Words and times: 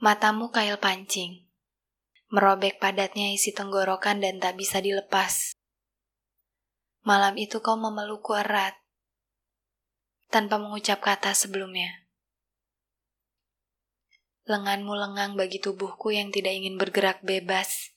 Matamu 0.00 0.48
kail 0.48 0.80
pancing, 0.80 1.44
merobek 2.32 2.80
padatnya 2.80 3.36
isi 3.36 3.52
tenggorokan 3.52 4.24
dan 4.24 4.40
tak 4.40 4.56
bisa 4.56 4.80
dilepas. 4.80 5.52
Malam 7.04 7.36
itu 7.36 7.60
kau 7.60 7.76
memelukku 7.76 8.32
erat, 8.32 8.80
tanpa 10.32 10.56
mengucap 10.56 11.04
kata 11.04 11.36
sebelumnya. 11.36 12.08
Lenganmu 14.48 14.88
lengang 14.88 15.36
bagi 15.36 15.60
tubuhku 15.60 16.16
yang 16.16 16.32
tidak 16.32 16.56
ingin 16.56 16.80
bergerak 16.80 17.20
bebas. 17.20 17.92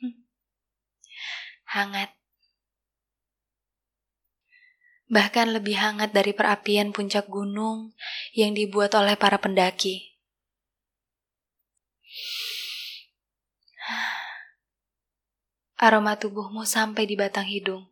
Hmm. 0.00 0.24
Hangat. 1.76 2.16
Bahkan 5.16 5.56
lebih 5.56 5.80
hangat 5.80 6.12
dari 6.12 6.36
perapian 6.36 6.92
puncak 6.92 7.24
gunung 7.32 7.96
yang 8.36 8.52
dibuat 8.52 8.92
oleh 8.92 9.16
para 9.16 9.40
pendaki. 9.40 10.12
Aroma 15.80 16.20
tubuhmu 16.20 16.68
sampai 16.68 17.08
di 17.08 17.16
batang 17.16 17.48
hidung. 17.48 17.88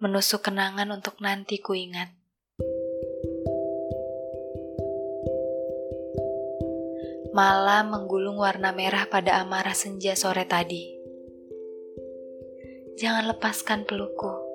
Menusuk 0.00 0.48
kenangan 0.48 0.88
untuk 0.96 1.20
nanti 1.20 1.60
ku 1.60 1.76
ingat. 1.76 2.08
Malam 7.36 7.92
menggulung 7.92 8.40
warna 8.40 8.72
merah 8.72 9.04
pada 9.04 9.44
amarah 9.44 9.76
senja 9.76 10.16
sore 10.16 10.48
tadi. 10.48 10.88
Jangan 12.96 13.28
lepaskan 13.28 13.84
pelukku 13.84 14.47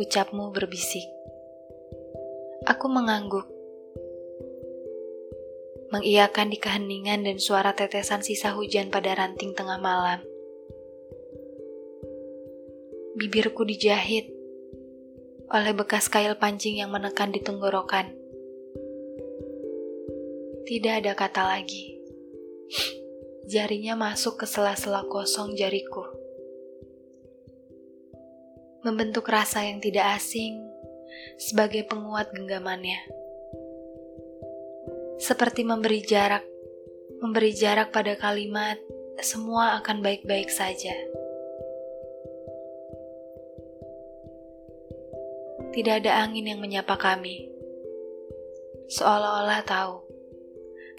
ucapmu 0.00 0.48
berbisik. 0.56 1.04
Aku 2.64 2.88
mengangguk, 2.88 3.44
mengiyakan 5.92 6.48
di 6.48 6.56
keheningan 6.56 7.28
dan 7.28 7.36
suara 7.36 7.76
tetesan 7.76 8.24
sisa 8.24 8.56
hujan 8.56 8.88
pada 8.88 9.12
ranting 9.12 9.52
tengah 9.52 9.76
malam. 9.76 10.24
Bibirku 13.20 13.68
dijahit 13.68 14.32
oleh 15.52 15.76
bekas 15.76 16.08
kail 16.08 16.32
pancing 16.40 16.80
yang 16.80 16.88
menekan 16.88 17.28
di 17.28 17.44
tenggorokan. 17.44 18.08
Tidak 20.64 21.04
ada 21.04 21.12
kata 21.12 21.44
lagi. 21.44 22.00
Jarinya 23.44 23.98
masuk 23.98 24.40
ke 24.40 24.46
sela-sela 24.48 25.04
kosong 25.04 25.52
jariku 25.52 26.01
membentuk 28.82 29.30
rasa 29.30 29.62
yang 29.62 29.78
tidak 29.78 30.18
asing 30.18 30.58
sebagai 31.38 31.86
penguat 31.86 32.34
genggamannya. 32.34 32.98
Seperti 35.22 35.62
memberi 35.62 36.02
jarak, 36.02 36.42
memberi 37.22 37.54
jarak 37.54 37.94
pada 37.94 38.18
kalimat, 38.18 38.74
semua 39.22 39.78
akan 39.78 40.02
baik-baik 40.02 40.50
saja. 40.50 40.90
Tidak 45.72 46.02
ada 46.02 46.26
angin 46.26 46.50
yang 46.50 46.58
menyapa 46.58 46.98
kami, 46.98 47.48
seolah-olah 48.90 49.62
tahu 49.62 49.94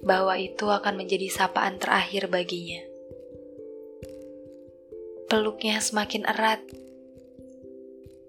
bahwa 0.07 0.39
itu 0.39 0.71
akan 0.71 1.03
menjadi 1.03 1.27
sapaan 1.27 1.77
terakhir 1.83 2.31
baginya. 2.31 2.79
Peluknya 5.27 5.83
semakin 5.83 6.23
erat 6.23 6.63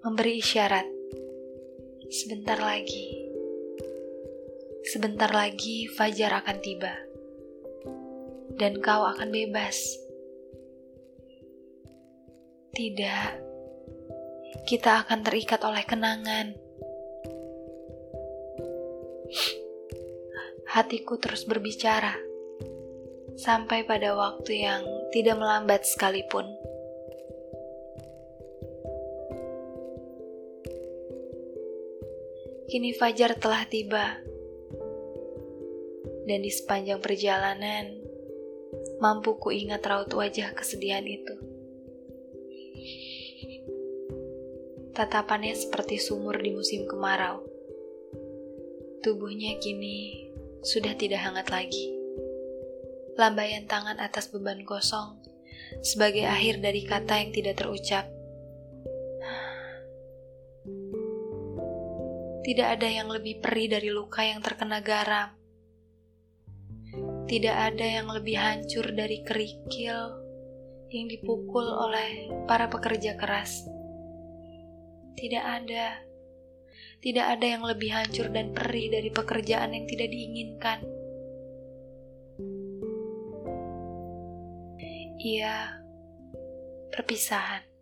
memberi 0.05 0.37
isyarat. 0.37 0.85
Sebentar 2.13 2.61
lagi, 2.61 3.25
sebentar 4.85 5.33
lagi 5.33 5.89
fajar 5.89 6.45
akan 6.45 6.57
tiba, 6.61 6.93
dan 8.53 8.77
kau 8.85 9.01
akan 9.01 9.33
bebas. 9.33 9.97
Tidak, 12.77 13.29
kita 14.69 15.09
akan 15.09 15.25
terikat 15.25 15.65
oleh 15.65 15.81
kenangan. 15.81 16.53
Hatiku 20.69 21.17
terus 21.17 21.49
berbicara 21.49 22.13
sampai 23.41 23.81
pada 23.89 24.13
waktu 24.13 24.69
yang 24.69 24.85
tidak 25.09 25.41
melambat 25.41 25.81
sekalipun. 25.81 26.45
Kini 32.65 32.97
fajar 32.97 33.37
telah 33.37 33.63
tiba, 33.69 34.17
dan 36.25 36.39
di 36.41 36.49
sepanjang 36.49 36.97
perjalanan 36.97 38.01
mampu 38.97 39.37
ku 39.37 39.53
ingat 39.53 39.85
raut 39.85 40.09
wajah 40.09 40.57
kesedihan 40.57 41.05
itu. 41.05 41.35
Tatapannya 44.95 45.53
seperti 45.53 45.99
sumur 45.99 46.39
di 46.39 46.55
musim 46.55 46.87
kemarau. 46.89 47.43
Tubuhnya 49.03 49.59
kini 49.61 50.31
sudah 50.65 50.97
tidak 50.97 51.21
hangat 51.21 51.51
lagi. 51.51 51.93
Lambaian 53.19 53.69
tangan 53.69 54.01
atas 54.01 54.31
beban 54.33 54.65
kosong 54.65 55.21
sebagai 55.83 56.25
akhir 56.25 56.63
dari 56.63 56.81
kata 56.87 57.21
yang 57.21 57.31
tidak 57.35 57.61
terucap. 57.61 58.14
Tidak 62.45 62.67
ada 62.77 62.85
yang 62.85 63.09
lebih 63.09 63.41
perih 63.41 63.73
dari 63.73 63.89
luka 63.89 64.21
yang 64.21 64.37
terkena 64.37 64.77
garam. 64.85 65.33
Tidak 67.25 67.57
ada 67.57 67.81
yang 67.81 68.05
lebih 68.13 68.37
hancur 68.37 68.93
dari 68.93 69.25
kerikil 69.25 70.21
yang 70.93 71.09
dipukul 71.09 71.65
oleh 71.65 72.29
para 72.45 72.69
pekerja 72.69 73.17
keras. 73.17 73.65
Tidak 75.17 75.41
ada. 75.41 76.05
Tidak 77.01 77.25
ada 77.25 77.45
yang 77.49 77.65
lebih 77.65 77.89
hancur 77.89 78.29
dan 78.29 78.53
perih 78.53 78.93
dari 78.93 79.09
pekerjaan 79.09 79.73
yang 79.73 79.89
tidak 79.89 80.13
diinginkan. 80.13 80.79
Iya, 85.17 85.81
perpisahan. 86.93 87.74